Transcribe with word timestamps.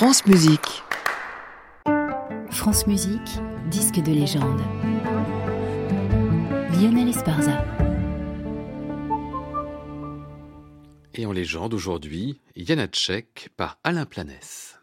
France 0.00 0.24
Musique. 0.24 0.82
France 2.50 2.86
Musique, 2.86 3.38
disque 3.70 4.00
de 4.00 4.12
légende. 4.12 4.62
Lionel 6.72 7.10
Esparza. 7.10 7.62
Et 11.12 11.26
en 11.26 11.32
légende 11.32 11.74
aujourd'hui, 11.74 12.40
Janacek 12.56 13.50
par 13.58 13.78
Alain 13.84 14.06
Planès. 14.06 14.79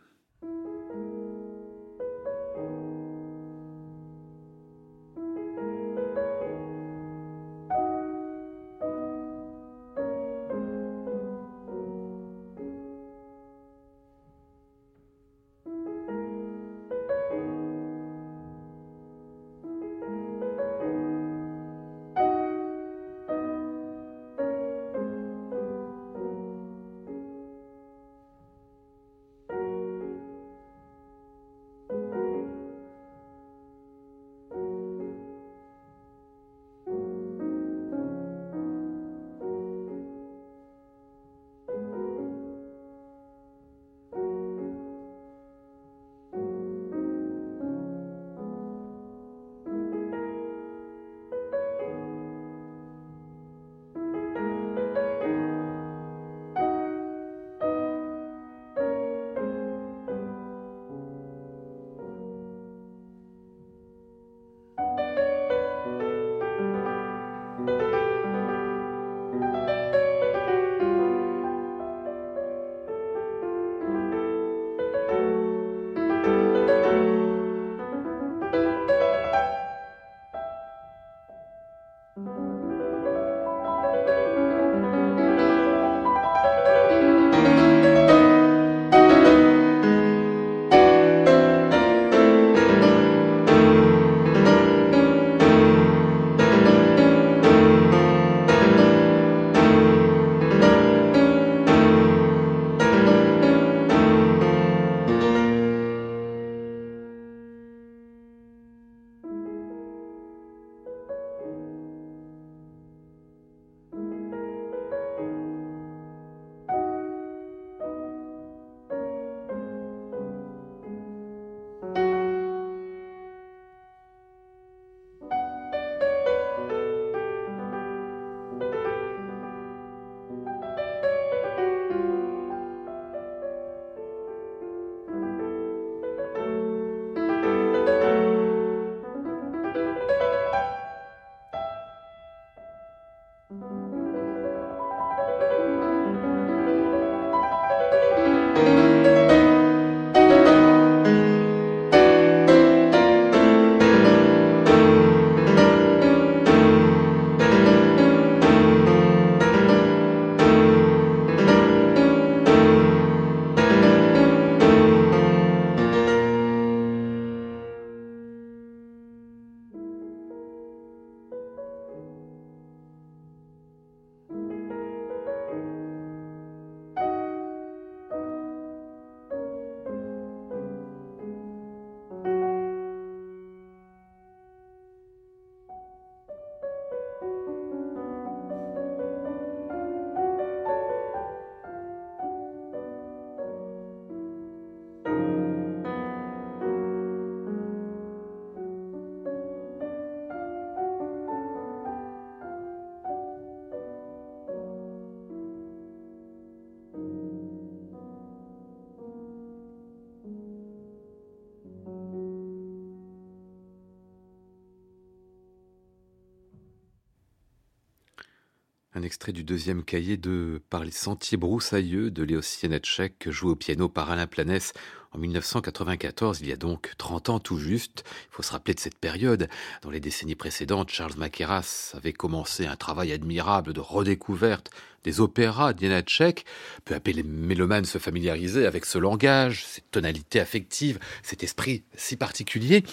Un 218.98 219.04
extrait 219.04 219.32
du 219.32 219.44
deuxième 219.44 219.84
cahier 219.84 220.18
de 220.18 220.60
Par 220.72 220.84
les 220.84 220.90
sentiers 220.90 221.38
broussailleux 221.38 222.10
de 222.10 222.24
Léo 222.24 222.42
Sienetchek, 222.42 223.30
joué 223.30 223.52
au 223.52 223.56
piano 223.56 223.90
par 223.90 224.10
Alain 224.10 224.26
Planès 224.26 224.74
en 225.12 225.18
1994, 225.18 226.42
il 226.42 226.48
y 226.48 226.52
a 226.52 226.58
donc 226.58 226.92
30 226.98 227.30
ans 227.30 227.40
tout 227.40 227.58
juste. 227.58 228.04
Il 228.32 228.36
faut 228.36 228.44
se 228.44 228.52
rappeler 228.52 228.74
de 228.74 228.80
cette 228.80 228.98
période. 228.98 229.50
Dans 229.82 229.90
les 229.90 230.00
décennies 230.00 230.36
précédentes, 230.36 230.90
Charles 230.90 231.18
Maqueras 231.18 231.94
avait 231.96 232.14
commencé 232.14 232.66
un 232.66 232.76
travail 232.76 233.12
admirable 233.12 233.74
de 233.74 233.80
redécouverte 233.80 234.72
des 235.04 235.22
opéras 235.22 235.72
d'Janacek. 235.74 236.46
Peu 236.84 236.94
à 236.94 237.00
peu, 237.00 237.12
les 237.12 237.24
mélomanes 237.24 237.86
se 237.86 237.98
familiarisaient 237.98 238.66
avec 238.66 238.86
ce 238.86 238.98
langage, 238.98 239.64
cette 239.66 239.90
tonalité 239.90 240.42
affective, 240.42 241.00
cet 241.24 241.44
esprit 241.44 241.84
si 241.96 242.18
particulier. 242.18 242.84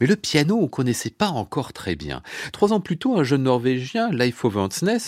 Mais 0.00 0.06
le 0.06 0.14
piano, 0.14 0.58
on 0.60 0.68
connaissait 0.68 1.10
pas 1.10 1.28
encore 1.28 1.72
très 1.72 1.96
bien. 1.96 2.22
Trois 2.52 2.72
ans 2.72 2.80
plus 2.80 2.96
tôt, 2.96 3.18
un 3.18 3.24
jeune 3.24 3.42
Norvégien, 3.42 4.10
Leif 4.12 4.44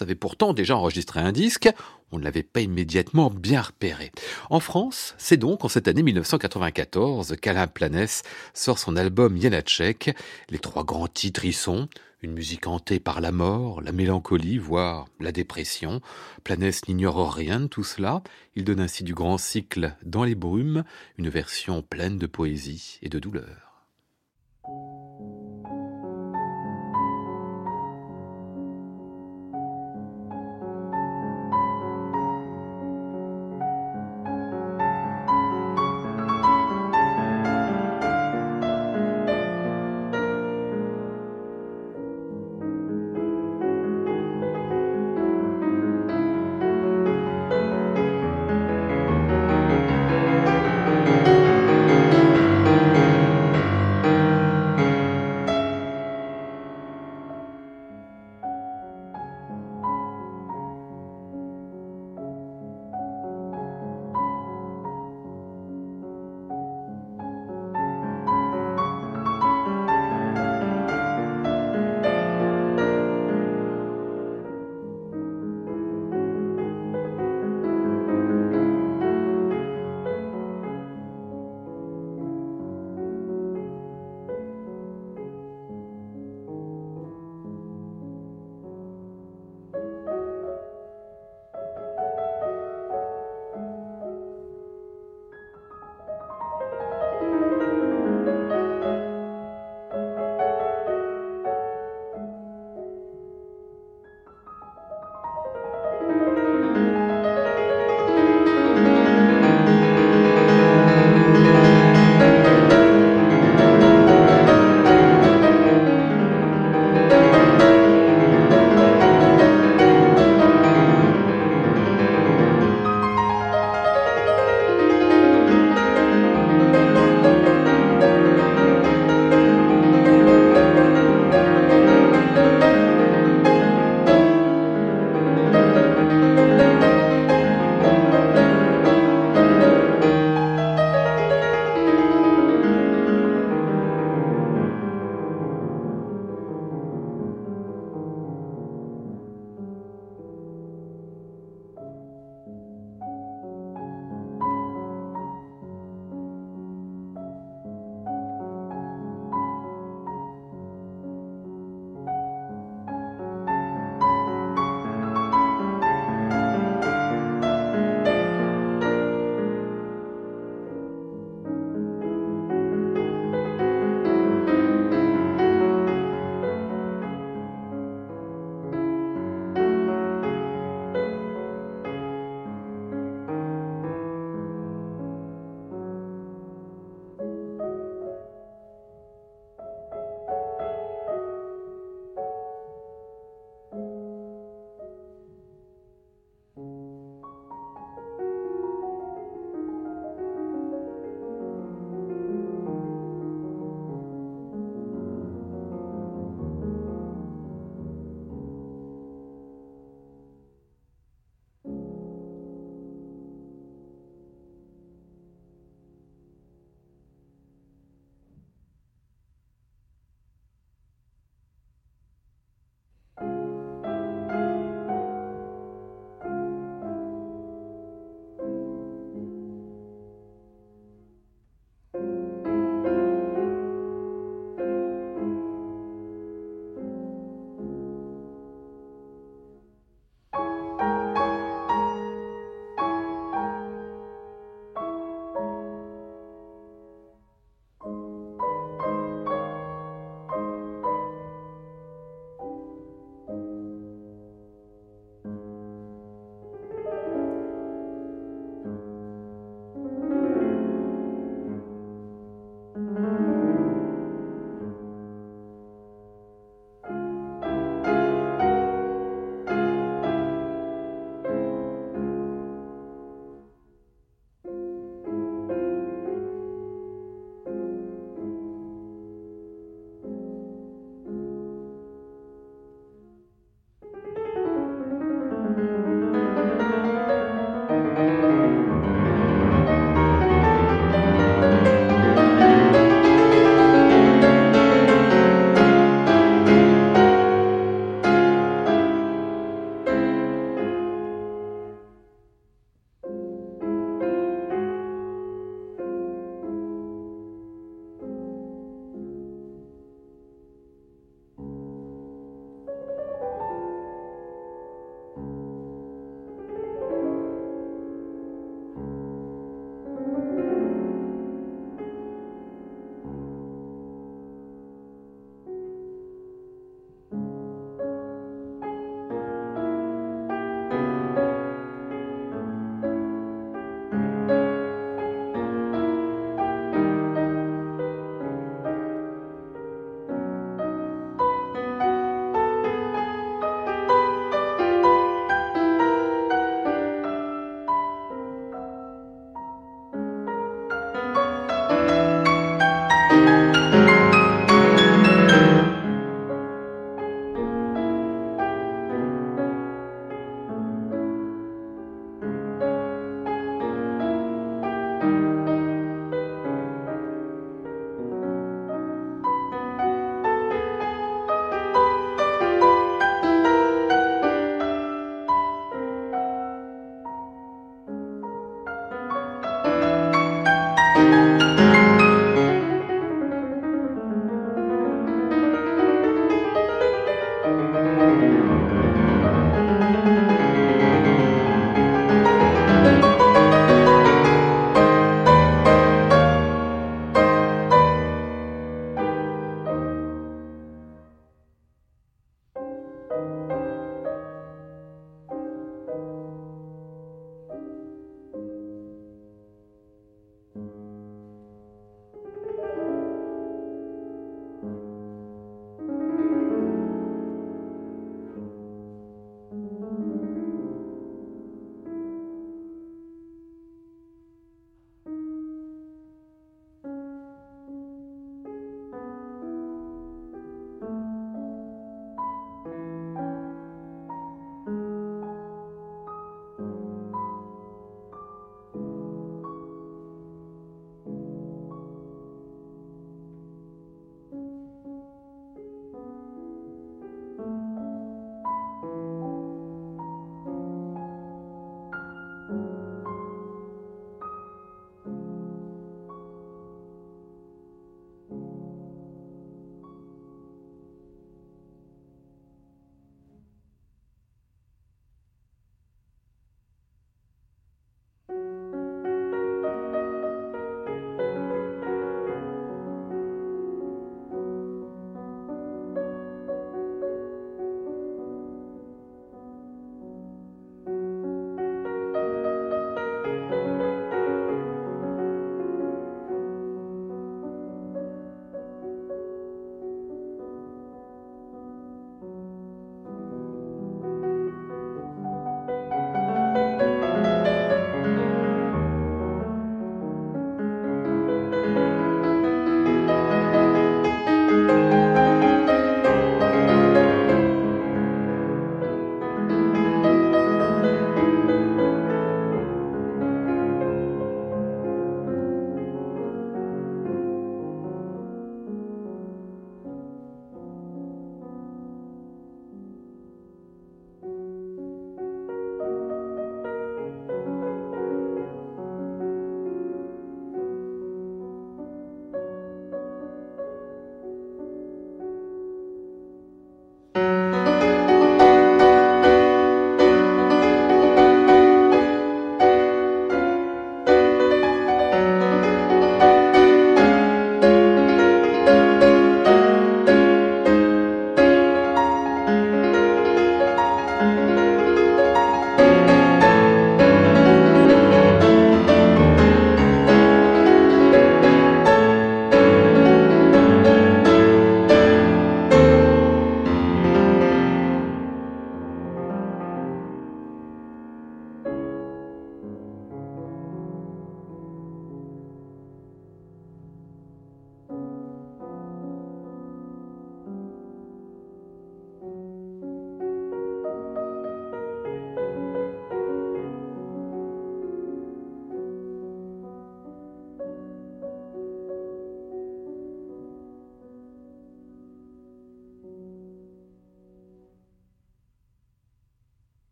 avait 0.00 0.14
pourtant 0.14 0.52
déjà 0.52 0.76
enregistré 0.76 1.18
un 1.18 1.32
disque 1.32 1.68
on 2.12 2.18
ne 2.18 2.24
l'avait 2.24 2.42
pas 2.42 2.60
immédiatement 2.60 3.30
bien 3.30 3.62
repéré. 3.62 4.12
En 4.50 4.60
France, 4.60 5.14
c'est 5.18 5.36
donc 5.36 5.64
en 5.64 5.68
cette 5.68 5.88
année 5.88 6.02
1994 6.02 7.36
qu'Alain 7.40 7.66
Planès 7.66 8.22
sort 8.54 8.78
son 8.78 8.96
album 8.96 9.40
Janacek. 9.40 10.14
Les 10.50 10.58
trois 10.58 10.84
grands 10.84 11.08
titres 11.08 11.44
y 11.44 11.52
sont 11.52 11.88
une 12.22 12.32
musique 12.32 12.68
hantée 12.68 13.00
par 13.00 13.20
la 13.20 13.32
mort, 13.32 13.80
la 13.80 13.90
mélancolie, 13.90 14.58
voire 14.58 15.06
la 15.18 15.32
dépression. 15.32 16.00
Planès 16.44 16.86
n'ignore 16.86 17.34
rien 17.34 17.60
de 17.60 17.66
tout 17.66 17.82
cela. 17.82 18.22
Il 18.54 18.64
donne 18.64 18.80
ainsi 18.80 19.02
du 19.02 19.14
grand 19.14 19.38
cycle 19.38 19.96
Dans 20.04 20.22
les 20.22 20.36
brumes, 20.36 20.84
une 21.18 21.28
version 21.28 21.82
pleine 21.82 22.18
de 22.18 22.26
poésie 22.26 22.98
et 23.02 23.08
de 23.08 23.18
douleur. 23.18 23.61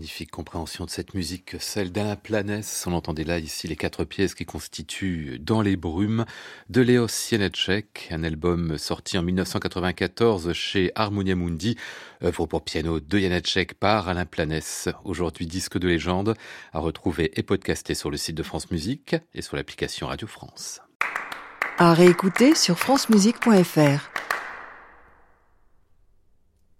Magnifique 0.00 0.30
compréhension 0.30 0.86
de 0.86 0.90
cette 0.90 1.12
musique, 1.12 1.56
celle 1.60 1.92
d'Alain 1.92 2.16
Planès. 2.16 2.86
On 2.86 2.94
entendait 2.94 3.22
là 3.22 3.38
ici 3.38 3.68
les 3.68 3.76
quatre 3.76 4.04
pièces 4.04 4.34
qui 4.34 4.46
constituent 4.46 5.38
Dans 5.38 5.60
les 5.60 5.76
brumes 5.76 6.24
de 6.70 6.80
Léos 6.80 7.08
Sienetchek, 7.08 8.08
un 8.10 8.24
album 8.24 8.78
sorti 8.78 9.18
en 9.18 9.22
1994 9.22 10.54
chez 10.54 10.90
Harmonia 10.94 11.36
Mundi, 11.36 11.76
œuvre 12.24 12.46
pour 12.46 12.64
piano 12.64 12.98
de 12.98 13.18
Janacek 13.18 13.74
par 13.74 14.08
Alain 14.08 14.24
Planès. 14.24 14.88
Aujourd'hui 15.04 15.46
disque 15.46 15.76
de 15.76 15.88
légende, 15.88 16.34
à 16.72 16.78
retrouver 16.78 17.38
et 17.38 17.42
podcasté 17.42 17.92
sur 17.92 18.10
le 18.10 18.16
site 18.16 18.36
de 18.36 18.42
France 18.42 18.70
Musique 18.70 19.16
et 19.34 19.42
sur 19.42 19.56
l'application 19.56 20.06
Radio 20.06 20.26
France. 20.26 20.80
À 21.76 21.92
réécouter 21.92 22.54
sur 22.54 22.78
francemusique.fr. 22.78 24.29